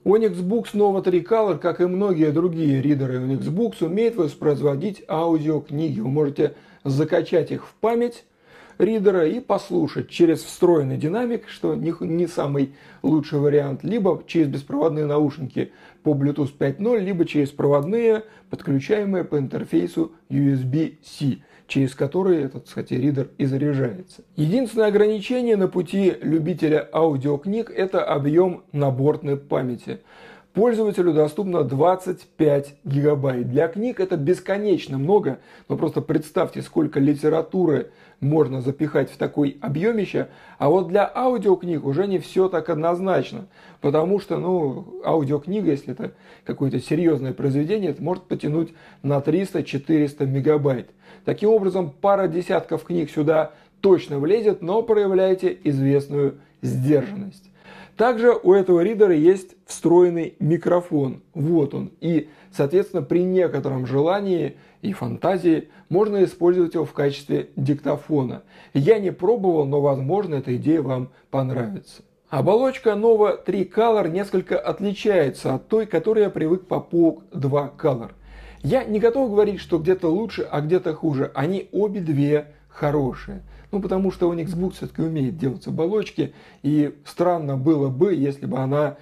Onyx 0.04 0.36
Books 0.36 0.74
Nova 0.74 1.04
Tricolor, 1.04 1.58
как 1.58 1.80
и 1.80 1.86
многие 1.86 2.30
другие 2.30 2.80
ридеры 2.80 3.18
Onyx 3.18 3.44
Books, 3.50 3.84
умеет 3.84 4.16
воспроизводить 4.16 5.02
аудиокниги. 5.08 6.00
Вы 6.00 6.08
можете 6.08 6.54
закачать 6.84 7.50
их 7.50 7.66
в 7.66 7.74
память 7.74 8.24
ридера 8.78 9.26
и 9.26 9.40
послушать 9.40 10.08
через 10.08 10.42
встроенный 10.42 10.96
динамик, 10.96 11.48
что 11.48 11.74
не, 11.74 11.94
не 12.00 12.26
самый 12.26 12.74
лучший 13.02 13.38
вариант, 13.38 13.84
либо 13.84 14.22
через 14.26 14.48
беспроводные 14.48 15.06
наушники 15.06 15.72
по 16.02 16.10
Bluetooth 16.10 16.56
5.0, 16.56 16.98
либо 17.00 17.24
через 17.24 17.50
проводные, 17.50 18.24
подключаемые 18.50 19.24
по 19.24 19.38
интерфейсу 19.38 20.12
USB-C 20.30 21.38
через 21.68 21.94
которые 21.94 22.44
этот, 22.44 22.64
кстати, 22.64 22.94
ридер 22.94 23.28
и 23.36 23.44
заряжается. 23.44 24.22
Единственное 24.36 24.88
ограничение 24.88 25.56
на 25.56 25.68
пути 25.68 26.14
любителя 26.22 26.88
аудиокниг– 26.92 27.70
это 27.76 28.02
объем 28.02 28.64
наборной 28.72 29.36
памяти. 29.36 30.00
Пользователю 30.54 31.12
доступно 31.12 31.62
25 31.62 32.74
гигабайт. 32.84 33.48
Для 33.48 33.68
книг 33.68 34.00
это 34.00 34.16
бесконечно 34.16 34.98
много, 34.98 35.38
но 35.68 35.76
просто 35.76 36.00
представьте, 36.00 36.62
сколько 36.62 36.98
литературы 36.98 37.90
можно 38.20 38.60
запихать 38.60 39.10
в 39.10 39.16
такой 39.16 39.58
объемище, 39.60 40.28
а 40.58 40.68
вот 40.70 40.88
для 40.88 41.08
аудиокниг 41.14 41.84
уже 41.84 42.08
не 42.08 42.18
все 42.18 42.48
так 42.48 42.68
однозначно, 42.70 43.46
потому 43.80 44.18
что, 44.18 44.38
ну, 44.38 45.00
аудиокнига, 45.04 45.70
если 45.70 45.92
это 45.92 46.12
какое-то 46.44 46.80
серьезное 46.80 47.32
произведение, 47.32 47.90
это 47.90 48.02
может 48.02 48.24
потянуть 48.24 48.72
на 49.02 49.18
300-400 49.18 50.26
мегабайт. 50.26 50.90
Таким 51.24 51.50
образом, 51.50 51.92
пара 52.00 52.26
десятков 52.26 52.84
книг 52.84 53.10
сюда 53.10 53.52
точно 53.80 54.18
влезет, 54.18 54.62
но 54.62 54.82
проявляйте 54.82 55.56
известную 55.62 56.38
сдержанность. 56.62 57.44
Также 57.98 58.32
у 58.32 58.52
этого 58.52 58.80
ридера 58.80 59.12
есть 59.12 59.56
встроенный 59.66 60.36
микрофон. 60.38 61.20
Вот 61.34 61.74
он. 61.74 61.90
И, 62.00 62.28
соответственно, 62.52 63.02
при 63.02 63.24
некотором 63.24 63.86
желании 63.86 64.56
и 64.82 64.92
фантазии 64.92 65.68
можно 65.88 66.22
использовать 66.22 66.74
его 66.74 66.84
в 66.84 66.92
качестве 66.92 67.48
диктофона. 67.56 68.44
Я 68.72 69.00
не 69.00 69.10
пробовал, 69.10 69.66
но, 69.66 69.80
возможно, 69.80 70.36
эта 70.36 70.54
идея 70.54 70.80
вам 70.80 71.10
понравится. 71.32 72.02
Оболочка 72.28 72.90
Nova 72.90 73.36
3 73.36 73.64
Color 73.64 74.08
несколько 74.10 74.60
отличается 74.60 75.56
от 75.56 75.66
той, 75.66 75.86
которой 75.86 76.22
я 76.22 76.30
привык 76.30 76.68
по 76.68 76.74
POC 76.74 77.22
2 77.32 77.72
Color. 77.76 78.10
Я 78.62 78.84
не 78.84 79.00
готов 79.00 79.30
говорить, 79.30 79.58
что 79.58 79.78
где-то 79.78 80.06
лучше, 80.08 80.46
а 80.48 80.60
где-то 80.60 80.94
хуже. 80.94 81.32
Они 81.34 81.68
обе 81.72 82.00
две 82.00 82.52
хорошие. 82.68 83.42
Ну, 83.70 83.80
потому 83.80 84.10
что 84.10 84.28
у 84.28 84.34
Xbox 84.34 84.74
все-таки 84.74 85.02
умеет 85.02 85.36
делать 85.36 85.66
оболочки, 85.66 86.32
и 86.62 86.96
странно 87.04 87.56
было 87.56 87.88
бы, 87.88 88.14
если 88.14 88.46
бы 88.46 88.58
она 88.58 88.96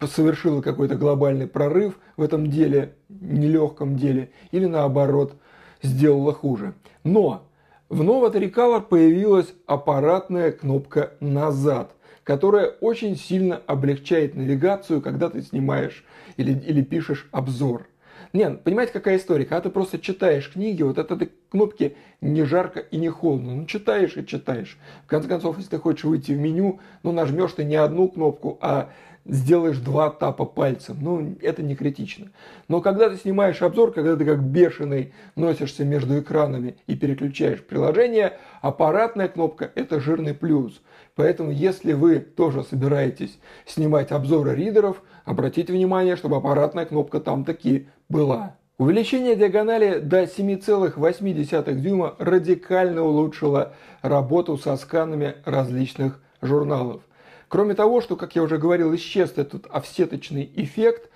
совершила 0.00 0.62
какой-то 0.62 0.96
глобальный 0.96 1.46
прорыв 1.46 1.98
в 2.16 2.22
этом 2.22 2.48
деле, 2.48 2.94
нелегком 3.08 3.96
деле, 3.96 4.30
или 4.52 4.66
наоборот, 4.66 5.34
сделала 5.82 6.32
хуже. 6.32 6.74
Но 7.04 7.46
в 7.88 8.02
Nova 8.02 8.32
Tricolor 8.32 8.82
появилась 8.82 9.52
аппаратная 9.66 10.50
кнопка 10.52 11.12
«Назад», 11.20 11.92
которая 12.24 12.68
очень 12.80 13.16
сильно 13.16 13.60
облегчает 13.66 14.34
навигацию, 14.34 15.00
когда 15.00 15.28
ты 15.28 15.42
снимаешь 15.42 16.04
или, 16.36 16.52
или 16.52 16.82
пишешь 16.82 17.28
обзор– 17.32 17.86
нет, 18.36 18.62
понимаете, 18.64 18.92
какая 18.92 19.16
история? 19.16 19.44
Когда 19.44 19.62
ты 19.62 19.70
просто 19.70 19.98
читаешь 19.98 20.52
книги, 20.52 20.82
вот 20.82 20.98
от 20.98 21.10
этой 21.10 21.32
кнопки 21.50 21.96
не 22.20 22.44
жарко 22.44 22.80
и 22.80 22.96
не 22.98 23.08
холодно. 23.08 23.54
Ну, 23.54 23.66
читаешь 23.66 24.16
и 24.16 24.26
читаешь. 24.26 24.78
В 25.04 25.08
конце 25.08 25.28
концов, 25.28 25.56
если 25.56 25.70
ты 25.70 25.78
хочешь 25.78 26.04
выйти 26.04 26.32
в 26.32 26.38
меню, 26.38 26.80
ну, 27.02 27.12
нажмешь 27.12 27.52
ты 27.52 27.64
не 27.64 27.76
одну 27.76 28.08
кнопку, 28.08 28.58
а 28.60 28.90
сделаешь 29.24 29.78
два 29.78 30.10
тапа 30.10 30.44
пальцем. 30.44 30.98
Ну, 31.00 31.36
это 31.40 31.62
не 31.62 31.74
критично. 31.74 32.28
Но 32.68 32.80
когда 32.80 33.08
ты 33.08 33.16
снимаешь 33.16 33.62
обзор, 33.62 33.92
когда 33.92 34.16
ты 34.16 34.24
как 34.24 34.42
бешеный 34.42 35.12
носишься 35.34 35.84
между 35.84 36.20
экранами 36.20 36.76
и 36.86 36.94
переключаешь 36.94 37.64
приложение, 37.64 38.38
аппаратная 38.60 39.28
кнопка– 39.28 39.70
это 39.74 40.00
жирный 40.00 40.34
плюс. 40.34 40.80
Поэтому, 41.14 41.50
если 41.50 41.94
вы 41.94 42.20
тоже 42.20 42.62
собираетесь 42.62 43.38
снимать 43.64 44.12
обзоры 44.12 44.54
ридеров, 44.54 45.02
обратите 45.24 45.72
внимание, 45.72 46.16
чтобы 46.16 46.36
аппаратная 46.36 46.84
кнопка 46.84 47.20
там 47.20 47.44
таки 47.44 47.88
была. 48.08 48.56
Увеличение 48.78 49.36
диагонали 49.36 50.00
до 50.00 50.24
7,8 50.24 51.74
дюйма 51.80 52.14
радикально 52.18 53.02
улучшило 53.02 53.72
работу 54.02 54.58
со 54.58 54.76
сканами 54.76 55.36
различных 55.44 56.20
журналов. 56.42 57.02
Кроме 57.48 57.74
того, 57.74 58.00
что, 58.00 58.16
как 58.16 58.36
я 58.36 58.42
уже 58.42 58.58
говорил, 58.58 58.94
исчез 58.96 59.32
этот 59.36 59.66
офсеточный 59.70 60.50
эффект, 60.56 61.10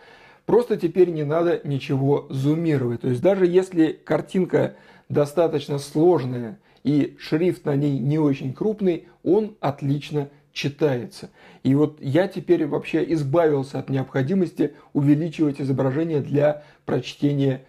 просто 0.46 0.76
теперь 0.76 1.10
не 1.10 1.24
надо 1.24 1.60
ничего 1.64 2.26
зумировать. 2.30 3.02
То 3.02 3.08
есть 3.08 3.20
даже 3.20 3.46
если 3.46 3.92
картинка 3.92 4.76
достаточно 5.10 5.78
сложная 5.78 6.58
и 6.82 7.16
шрифт 7.18 7.66
на 7.66 7.76
ней 7.76 7.98
не 7.98 8.18
очень 8.18 8.54
крупный, 8.54 9.08
он 9.22 9.56
отлично 9.60 10.30
читается. 10.52 11.30
И 11.62 11.74
вот 11.74 11.98
я 12.00 12.28
теперь 12.28 12.66
вообще 12.66 13.04
избавился 13.12 13.78
от 13.78 13.88
необходимости 13.88 14.74
увеличивать 14.92 15.60
изображение 15.60 16.20
для 16.20 16.64
прочтения 16.84 17.62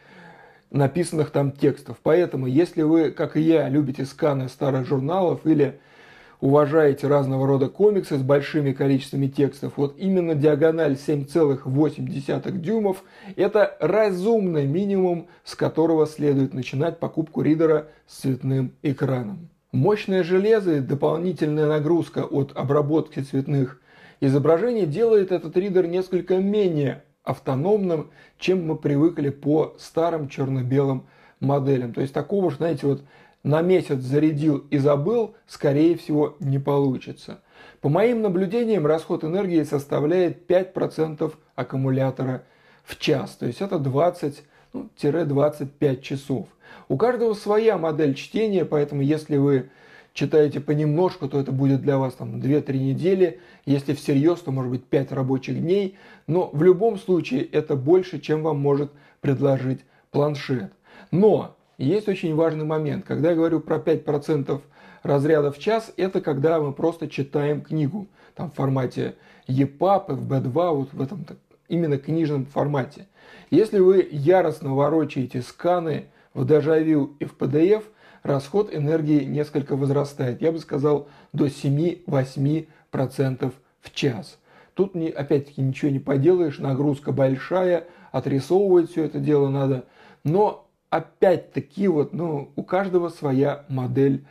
написанных 0.71 1.31
там 1.31 1.51
текстов. 1.51 1.97
Поэтому, 2.01 2.47
если 2.47 2.81
вы, 2.81 3.11
как 3.11 3.37
и 3.37 3.41
я, 3.41 3.69
любите 3.69 4.05
сканы 4.05 4.47
старых 4.49 4.87
журналов 4.87 5.41
или 5.45 5.79
уважаете 6.39 7.07
разного 7.07 7.45
рода 7.45 7.69
комиксы 7.69 8.17
с 8.17 8.21
большими 8.21 8.71
количествами 8.71 9.27
текстов, 9.27 9.73
вот 9.75 9.95
именно 9.99 10.33
диагональ 10.33 10.93
7,8 10.93 12.57
дюймов– 12.57 13.03
это 13.35 13.77
разумный 13.79 14.65
минимум, 14.65 15.27
с 15.43 15.55
которого 15.55 16.07
следует 16.07 16.53
начинать 16.53 16.99
покупку 16.99 17.41
ридера 17.41 17.89
с 18.07 18.21
цветным 18.21 18.73
экраном. 18.81 19.49
Мощное 19.71 20.23
железо 20.23 20.77
и 20.77 20.79
дополнительная 20.81 21.65
нагрузка 21.65 22.25
от 22.25 22.51
обработки 22.57 23.21
цветных 23.21 23.79
изображений 24.19 24.85
делает 24.85 25.31
этот 25.31 25.55
ридер 25.55 25.87
несколько 25.87 26.37
менее 26.37 27.03
автономным, 27.23 28.11
чем 28.37 28.67
мы 28.67 28.75
привыкли 28.75 29.29
по 29.29 29.75
старым 29.79 30.27
черно-белым 30.27 31.07
моделям. 31.39 31.93
То 31.93 32.01
есть 32.01 32.13
такого, 32.13 32.51
знаете, 32.51 32.85
вот 32.85 33.03
на 33.43 33.61
месяц 33.61 33.99
зарядил 34.01 34.57
и 34.57 34.77
забыл, 34.77 35.35
скорее 35.47 35.97
всего, 35.97 36.35
не 36.41 36.59
получится. 36.59 37.39
По 37.79 37.87
моим 37.87 38.21
наблюдениям, 38.21 38.85
расход 38.85 39.23
энергии 39.23 39.63
составляет 39.63 40.49
5% 40.49 41.33
аккумулятора 41.55 42.43
в 42.83 42.97
час. 42.99 43.37
То 43.37 43.45
есть 43.45 43.61
это 43.61 43.77
20-25 43.77 44.41
ну, 44.73 44.89
часов. 46.01 46.47
У 46.87 46.97
каждого 46.97 47.33
своя 47.33 47.77
модель 47.77 48.15
чтения, 48.15 48.65
поэтому 48.65 49.01
если 49.01 49.37
вы 49.37 49.69
читаете 50.13 50.59
понемножку, 50.59 51.27
то 51.27 51.39
это 51.39 51.51
будет 51.51 51.81
для 51.81 51.97
вас 51.97 52.13
там 52.13 52.39
2-3 52.39 52.77
недели. 52.77 53.39
Если 53.65 53.93
всерьез, 53.93 54.39
то 54.39 54.51
может 54.51 54.71
быть 54.71 54.83
5 54.85 55.11
рабочих 55.11 55.59
дней. 55.59 55.97
Но 56.27 56.49
в 56.51 56.61
любом 56.63 56.97
случае 56.97 57.43
это 57.43 57.75
больше, 57.75 58.19
чем 58.19 58.43
вам 58.43 58.59
может 58.59 58.91
предложить 59.21 59.81
планшет. 60.11 60.71
Но 61.11 61.55
есть 61.77 62.07
очень 62.07 62.35
важный 62.35 62.65
момент. 62.65 63.05
Когда 63.05 63.29
я 63.29 63.35
говорю 63.35 63.59
про 63.59 63.77
5% 63.77 64.61
разряда 65.03 65.51
в 65.51 65.59
час, 65.59 65.91
это 65.97 66.21
когда 66.21 66.59
мы 66.59 66.73
просто 66.73 67.07
читаем 67.07 67.61
книгу. 67.61 68.07
Там 68.35 68.51
в 68.51 68.55
формате 68.55 69.15
EPUB, 69.47 70.07
FB2, 70.07 70.75
вот 70.75 70.93
в 70.93 71.01
этом 71.01 71.25
именно 71.67 71.97
книжном 71.97 72.45
формате. 72.45 73.07
Если 73.49 73.79
вы 73.79 74.07
яростно 74.11 74.75
ворочаете 74.75 75.41
сканы 75.41 76.09
в 76.33 76.45
Дежавю 76.45 77.15
и 77.19 77.25
в 77.25 77.35
PDF, 77.37 77.83
расход 78.23 78.73
энергии 78.73 79.23
несколько 79.23 79.75
возрастает. 79.75 80.41
Я 80.41 80.51
бы 80.51 80.59
сказал 80.59 81.07
до 81.33 81.47
7-8% 81.47 83.53
в 83.81 83.93
час. 83.93 84.39
Тут 84.73 84.95
не, 84.95 85.09
опять-таки 85.09 85.61
ничего 85.61 85.91
не 85.91 85.99
поделаешь, 85.99 86.59
нагрузка 86.59 87.11
большая, 87.11 87.87
отрисовывать 88.11 88.91
все 88.91 89.03
это 89.03 89.19
дело 89.19 89.49
надо. 89.49 89.85
Но 90.23 90.67
опять-таки 90.89 91.87
вот, 91.87 92.13
ну, 92.13 92.51
у 92.55 92.63
каждого 92.63 93.09
своя 93.09 93.65
модель 93.69 94.25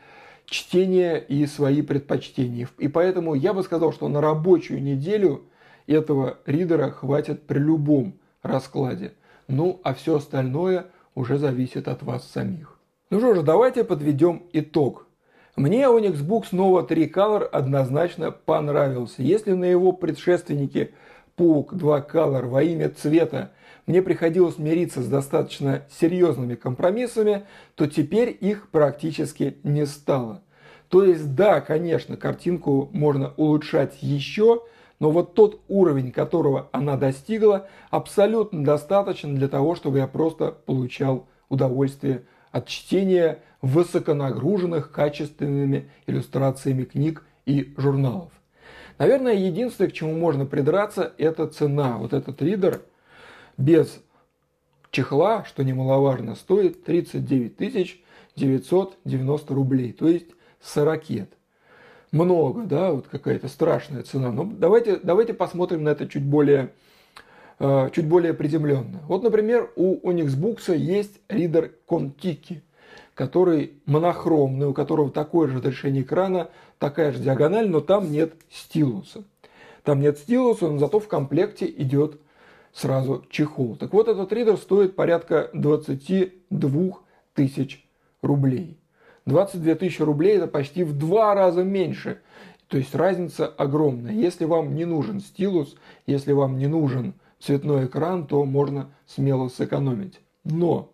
чтения 0.46 1.16
и 1.16 1.46
свои 1.46 1.82
предпочтения. 1.82 2.68
И 2.78 2.88
поэтому 2.88 3.34
я 3.34 3.54
бы 3.54 3.62
сказал, 3.62 3.92
что 3.92 4.08
на 4.08 4.20
рабочую 4.20 4.82
неделю 4.82 5.44
этого 5.86 6.38
ридера 6.46 6.90
хватит 6.90 7.46
при 7.46 7.58
любом 7.58 8.14
раскладе. 8.42 9.14
Ну, 9.48 9.80
а 9.82 9.94
все 9.94 10.16
остальное 10.16 10.86
уже 11.14 11.38
зависит 11.38 11.88
от 11.88 12.02
вас 12.02 12.28
самих. 12.28 12.78
Ну 13.10 13.18
что 13.18 13.34
же, 13.34 13.42
давайте 13.42 13.84
подведем 13.84 14.44
итог. 14.52 15.06
Мне 15.56 15.82
Onyx 15.82 16.24
Books 16.24 16.52
Nova 16.52 16.86
3 16.86 17.06
Color 17.08 17.44
однозначно 17.44 18.30
понравился. 18.30 19.22
Если 19.22 19.52
на 19.52 19.64
его 19.64 19.92
предшественнике 19.92 20.92
Паук 21.34 21.74
2 21.74 22.00
Color 22.00 22.46
во 22.46 22.62
имя 22.62 22.88
цвета 22.90 23.50
мне 23.86 24.02
приходилось 24.02 24.58
мириться 24.58 25.02
с 25.02 25.08
достаточно 25.08 25.82
серьезными 25.90 26.54
компромиссами, 26.54 27.46
то 27.74 27.86
теперь 27.86 28.36
их 28.40 28.70
практически 28.70 29.58
не 29.64 29.86
стало. 29.86 30.42
То 30.88 31.04
есть, 31.04 31.34
да, 31.34 31.60
конечно, 31.60 32.16
картинку 32.16 32.88
можно 32.92 33.32
улучшать 33.36 34.02
еще, 34.02 34.62
но 35.00 35.10
вот 35.10 35.34
тот 35.34 35.60
уровень, 35.68 36.12
которого 36.12 36.68
она 36.72 36.96
достигла, 36.96 37.66
абсолютно 37.90 38.62
достаточен 38.62 39.34
для 39.34 39.48
того, 39.48 39.74
чтобы 39.74 39.98
я 39.98 40.06
просто 40.06 40.52
получал 40.52 41.26
удовольствие 41.48 42.24
от 42.52 42.68
чтения 42.68 43.38
высоконагруженных 43.62 44.92
качественными 44.92 45.90
иллюстрациями 46.06 46.84
книг 46.84 47.24
и 47.46 47.72
журналов. 47.76 48.30
Наверное, 48.98 49.32
единственное, 49.32 49.90
к 49.90 49.94
чему 49.94 50.14
можно 50.14 50.44
придраться, 50.44 51.14
это 51.16 51.46
цена. 51.46 51.96
Вот 51.96 52.12
этот 52.12 52.42
ридер 52.42 52.82
без 53.56 54.00
чехла, 54.90 55.44
что 55.44 55.64
немаловажно, 55.64 56.34
стоит 56.34 56.84
39 56.84 58.02
990 58.36 59.54
рублей, 59.54 59.92
то 59.92 60.08
есть 60.08 60.28
40 60.60 61.10
много, 62.12 62.62
да, 62.62 62.92
вот 62.92 63.06
какая-то 63.08 63.48
страшная 63.48 64.02
цена. 64.02 64.32
Но 64.32 64.44
давайте, 64.44 64.96
давайте 64.96 65.34
посмотрим 65.34 65.84
на 65.84 65.90
это 65.90 66.08
чуть 66.08 66.24
более, 66.24 66.72
э, 67.58 67.90
чуть 67.92 68.06
более 68.06 68.34
приземленно. 68.34 69.00
Вот, 69.06 69.22
например, 69.22 69.70
у 69.76 70.08
Onyx 70.08 70.36
Books 70.36 70.76
есть 70.76 71.20
ридер 71.28 71.72
Contiki, 71.88 72.62
который 73.14 73.74
монохромный, 73.86 74.66
у 74.66 74.74
которого 74.74 75.10
такое 75.10 75.48
же 75.48 75.58
разрешение 75.58 76.02
экрана, 76.02 76.50
такая 76.78 77.12
же 77.12 77.20
диагональ, 77.20 77.68
но 77.68 77.80
там 77.80 78.10
нет 78.10 78.34
стилуса. 78.50 79.24
Там 79.84 80.00
нет 80.00 80.18
стилуса, 80.18 80.68
но 80.68 80.78
зато 80.78 81.00
в 81.00 81.08
комплекте 81.08 81.66
идет 81.66 82.20
сразу 82.72 83.24
чехол. 83.30 83.76
Так 83.76 83.92
вот, 83.92 84.08
этот 84.08 84.32
ридер 84.32 84.56
стоит 84.56 84.96
порядка 84.96 85.50
22 85.52 86.98
тысяч 87.34 87.86
рублей. 88.22 88.79
22 89.30 89.76
тысячи 89.76 90.02
рублей 90.02 90.36
это 90.36 90.48
почти 90.48 90.82
в 90.82 90.96
два 90.98 91.34
раза 91.34 91.62
меньше. 91.62 92.20
То 92.66 92.78
есть 92.78 92.94
разница 92.94 93.46
огромная. 93.46 94.12
Если 94.12 94.44
вам 94.44 94.74
не 94.74 94.84
нужен 94.84 95.20
стилус, 95.20 95.76
если 96.06 96.32
вам 96.32 96.58
не 96.58 96.66
нужен 96.66 97.14
цветной 97.38 97.86
экран, 97.86 98.26
то 98.26 98.44
можно 98.44 98.92
смело 99.06 99.48
сэкономить. 99.48 100.20
Но 100.44 100.92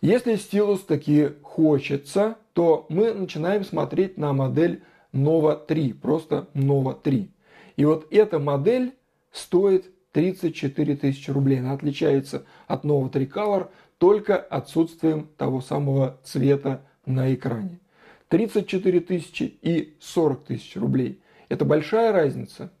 если 0.00 0.36
стилус 0.36 0.80
таки 0.82 1.30
хочется, 1.42 2.36
то 2.52 2.86
мы 2.88 3.12
начинаем 3.12 3.64
смотреть 3.64 4.16
на 4.16 4.32
модель 4.32 4.82
Nova 5.12 5.60
3, 5.66 5.92
просто 5.94 6.48
Nova 6.54 6.96
3. 7.00 7.30
И 7.76 7.84
вот 7.84 8.06
эта 8.12 8.38
модель 8.38 8.94
стоит 9.32 9.90
34 10.12 10.96
тысячи 10.96 11.30
рублей. 11.32 11.58
Она 11.58 11.72
отличается 11.72 12.44
от 12.68 12.84
Nova 12.84 13.10
3 13.10 13.26
Color 13.26 13.68
только 13.98 14.36
отсутствием 14.36 15.28
того 15.36 15.60
самого 15.60 16.18
цвета 16.22 16.82
на 17.06 17.34
экране. 17.34 17.80
34 18.28 19.00
тысячи 19.00 19.58
и 19.62 19.94
40 20.00 20.44
тысяч 20.44 20.76
рублей. 20.76 21.20
Это 21.48 21.64
большая 21.64 22.12
разница? 22.12 22.72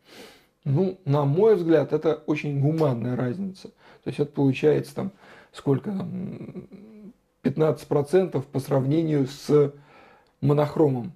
Ну, 0.64 0.98
на 1.04 1.24
мой 1.24 1.56
взгляд, 1.56 1.92
это 1.92 2.14
очень 2.26 2.60
гуманная 2.60 3.16
разница. 3.16 3.68
То 4.02 4.08
есть 4.08 4.18
это 4.18 4.32
получается 4.32 4.94
там 4.94 5.12
сколько 5.54 5.90
там, 5.90 6.66
15% 7.42 8.42
по 8.42 8.60
сравнению 8.60 9.26
с 9.26 9.72
монохромом. 10.40 11.12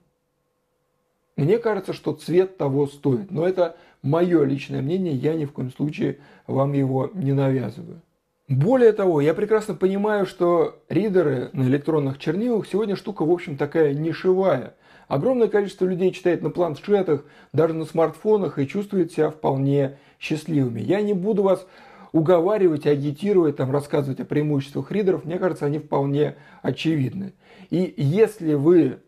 Мне 1.37 1.59
кажется, 1.59 1.93
что 1.93 2.13
цвет 2.13 2.57
того 2.57 2.87
стоит. 2.87 3.31
Но 3.31 3.47
это 3.47 3.77
мое 4.03 4.45
личное 4.45 4.83
мнение, 4.83 5.15
я 5.15 5.35
ни 5.35 5.45
в 5.45 5.53
коем 5.53 5.73
случае 5.73 6.19
вам 6.47 6.73
его 6.73 7.11
не 7.15 7.33
навязываю. 7.33 8.01
Более 8.49 8.93
того, 8.93 9.21
я 9.21 9.35
прекрасно 9.35 9.75
понимаю, 9.75 10.25
что 10.25 10.83
ридеры 10.89 11.51
на 11.53 11.65
электронных 11.65 12.19
чернилах 12.19 12.67
сегодня 12.67 12.97
штука, 12.97 13.27
в 13.27 13.31
общем, 13.31 13.59
такая 13.59 13.93
нишевая. 13.93 14.75
Огромное 15.07 15.49
количество 15.49 15.85
людей 15.85 16.13
читает 16.13 16.43
на 16.43 16.49
планшетах, 16.49 17.25
даже 17.53 17.75
на 17.75 17.85
смартфонах 17.85 18.59
и 18.59 18.67
чувствует 18.67 19.13
себя 19.13 19.31
вполне 19.31 19.99
счастливыми. 20.19 20.81
Я 20.81 21.03
не 21.03 21.13
буду 21.13 21.43
вас 21.43 21.67
уговаривать, 22.13 22.87
агитировать, 22.87 23.57
там, 23.57 23.71
рассказывать 23.71 24.21
о 24.21 24.25
преимуществах 24.25 24.91
ридеров. 24.93 25.27
Мне 25.27 25.39
кажется, 25.39 25.67
они 25.67 25.79
вполне 25.79 26.37
очевидны. 26.63 27.35
И 27.69 27.93
если 27.99 28.55
вы 28.55 29.01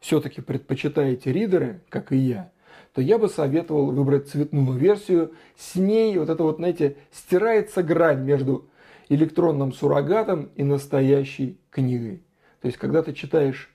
все-таки 0.00 0.42
предпочитаете 0.42 1.32
ридеры, 1.32 1.80
как 1.88 2.12
и 2.12 2.16
я, 2.18 2.50
то 2.96 3.02
я 3.02 3.18
бы 3.18 3.28
советовал 3.28 3.90
выбрать 3.90 4.30
цветную 4.30 4.72
версию. 4.72 5.34
С 5.54 5.74
ней 5.74 6.16
вот 6.16 6.30
это 6.30 6.42
вот, 6.42 6.56
знаете, 6.56 6.96
стирается 7.12 7.82
грань 7.82 8.22
между 8.22 8.70
электронным 9.10 9.74
суррогатом 9.74 10.48
и 10.56 10.64
настоящей 10.64 11.58
книгой. 11.68 12.22
То 12.62 12.68
есть, 12.68 12.78
когда 12.78 13.02
ты 13.02 13.12
читаешь 13.12 13.70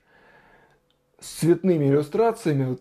с 1.20 1.38
цветными 1.38 1.84
иллюстрациями, 1.84 2.64
вот, 2.64 2.80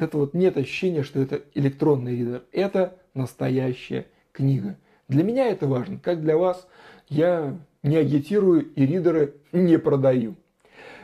это 0.00 0.16
вот 0.16 0.32
нет 0.32 0.56
ощущения, 0.56 1.02
что 1.02 1.20
это 1.20 1.42
электронный 1.52 2.12
ридер. 2.16 2.42
Это 2.52 2.96
настоящая 3.12 4.06
книга. 4.32 4.78
Для 5.08 5.24
меня 5.24 5.48
это 5.48 5.66
важно, 5.66 5.98
как 5.98 6.22
для 6.22 6.38
вас. 6.38 6.66
Я 7.10 7.54
не 7.82 7.98
агитирую 7.98 8.72
и 8.72 8.86
ридеры 8.86 9.34
не 9.52 9.78
продаю. 9.78 10.36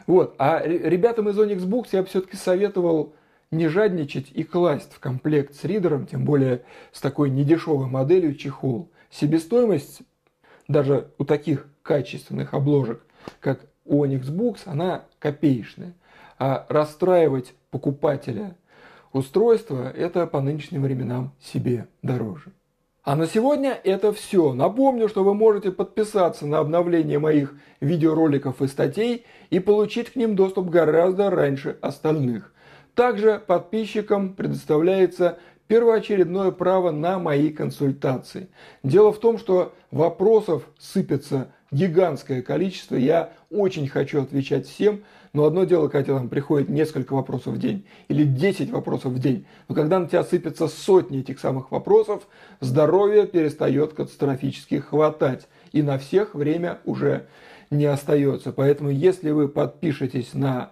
Вот. 0.06 0.34
А 0.38 0.62
ребятам 0.66 1.28
из 1.28 1.38
Onyx 1.38 1.66
Books 1.68 1.88
я 1.92 2.00
бы 2.00 2.08
все-таки 2.08 2.38
советовал 2.38 3.12
не 3.50 3.68
жадничать 3.68 4.30
и 4.32 4.44
класть 4.44 4.92
в 4.92 5.00
комплект 5.00 5.54
с 5.54 5.64
ридером, 5.64 6.06
тем 6.06 6.24
более 6.24 6.64
с 6.92 7.00
такой 7.00 7.30
недешевой 7.30 7.86
моделью 7.86 8.34
чехол. 8.34 8.90
Себестоимость 9.10 10.02
даже 10.68 11.10
у 11.18 11.24
таких 11.24 11.66
качественных 11.82 12.54
обложек, 12.54 13.02
как 13.40 13.60
у 13.84 14.04
Onyx 14.04 14.24
Books, 14.30 14.60
она 14.66 15.04
копеечная. 15.18 15.94
А 16.38 16.66
расстраивать 16.68 17.54
покупателя 17.70 18.56
устройства– 19.12 19.90
это 19.96 20.26
по 20.26 20.40
нынешним 20.40 20.82
временам 20.82 21.32
себе 21.40 21.88
дороже. 22.02 22.52
А 23.06 23.14
на 23.14 23.28
сегодня 23.28 23.78
это 23.84 24.12
все. 24.12 24.52
Напомню, 24.52 25.08
что 25.08 25.22
вы 25.22 25.32
можете 25.32 25.70
подписаться 25.70 26.44
на 26.44 26.58
обновление 26.58 27.20
моих 27.20 27.54
видеороликов 27.80 28.60
и 28.60 28.66
статей 28.66 29.24
и 29.48 29.60
получить 29.60 30.10
к 30.10 30.16
ним 30.16 30.34
доступ 30.34 30.68
гораздо 30.68 31.30
раньше 31.30 31.78
остальных. 31.80 32.52
Также 32.96 33.42
подписчикам 33.46 34.32
предоставляется 34.32 35.38
первоочередное 35.68 36.50
право 36.50 36.90
на 36.92 37.18
мои 37.18 37.50
консультации. 37.50 38.48
Дело 38.82 39.12
в 39.12 39.20
том, 39.20 39.36
что 39.36 39.74
вопросов 39.90 40.66
сыпется 40.78 41.52
гигантское 41.70 42.40
количество. 42.40 42.96
Я 42.96 43.34
очень 43.50 43.86
хочу 43.86 44.22
отвечать 44.22 44.66
всем, 44.66 45.02
но 45.34 45.44
одно 45.44 45.64
дело, 45.64 45.88
когда 45.88 46.16
там 46.16 46.30
приходит 46.30 46.70
несколько 46.70 47.12
вопросов 47.12 47.56
в 47.56 47.58
день 47.58 47.84
или 48.08 48.24
10 48.24 48.70
вопросов 48.70 49.12
в 49.12 49.18
день. 49.18 49.44
Но 49.68 49.74
когда 49.74 49.98
на 49.98 50.08
тебя 50.08 50.24
сыпется 50.24 50.66
сотни 50.66 51.20
этих 51.20 51.38
самых 51.38 51.70
вопросов, 51.70 52.26
здоровье 52.60 53.26
перестает 53.26 53.92
катастрофически 53.92 54.76
хватать. 54.76 55.48
И 55.72 55.82
на 55.82 55.98
всех 55.98 56.34
время 56.34 56.78
уже 56.86 57.26
не 57.70 57.84
остается. 57.84 58.52
Поэтому 58.52 58.88
если 58.88 59.32
вы 59.32 59.48
подпишетесь 59.48 60.32
на 60.32 60.70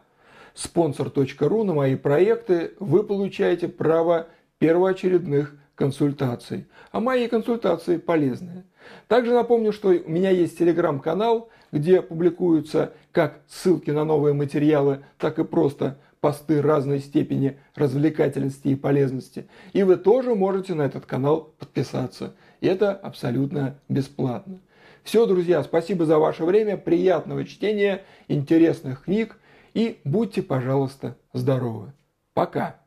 sponsor.ru 0.54 1.64
на 1.64 1.74
мои 1.74 1.96
проекты, 1.96 2.72
вы 2.78 3.02
получаете 3.02 3.68
право 3.68 4.28
первоочередных 4.58 5.56
консультаций. 5.74 6.66
А 6.92 7.00
мои 7.00 7.26
консультации 7.28 7.96
полезные. 7.96 8.64
Также 9.08 9.32
напомню, 9.32 9.72
что 9.72 9.88
у 9.88 10.10
меня 10.10 10.30
есть 10.30 10.58
телеграм-канал, 10.58 11.50
где 11.72 12.02
публикуются 12.02 12.92
как 13.12 13.40
ссылки 13.48 13.90
на 13.90 14.04
новые 14.04 14.34
материалы, 14.34 15.04
так 15.18 15.38
и 15.38 15.44
просто 15.44 15.98
посты 16.20 16.62
разной 16.62 17.00
степени 17.00 17.58
развлекательности 17.74 18.68
и 18.68 18.76
полезности. 18.76 19.46
И 19.72 19.82
вы 19.82 19.96
тоже 19.96 20.34
можете 20.34 20.74
на 20.74 20.82
этот 20.82 21.04
канал 21.04 21.52
подписаться. 21.58 22.34
И 22.60 22.66
это 22.66 22.92
абсолютно 22.92 23.78
бесплатно. 23.88 24.60
Все, 25.02 25.26
друзья, 25.26 25.62
спасибо 25.62 26.06
за 26.06 26.18
ваше 26.18 26.44
время, 26.44 26.78
приятного 26.78 27.44
чтения, 27.44 28.04
интересных 28.28 29.04
книг 29.04 29.36
и 29.74 30.00
будьте, 30.04 30.42
пожалуйста, 30.42 31.18
здоровы. 31.32 31.92
Пока! 32.32 32.83